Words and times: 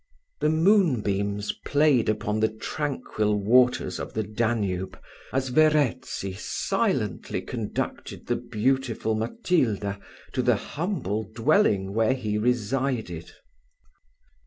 The 0.39 0.49
moon 0.49 1.01
beams 1.01 1.51
played 1.63 2.09
upon 2.09 2.39
the 2.39 2.47
tranquil 2.47 3.39
waters 3.39 3.99
of 3.99 4.13
the 4.15 4.23
Danube, 4.23 4.99
as 5.31 5.49
Verezzi 5.49 6.33
silently 6.33 7.39
conducted 7.39 8.25
the 8.25 8.37
beautiful 8.37 9.13
Matilda 9.13 9.99
to 10.33 10.41
the 10.41 10.55
humble 10.55 11.25
dwelling 11.35 11.93
where 11.93 12.13
he 12.15 12.39
resided. 12.39 13.31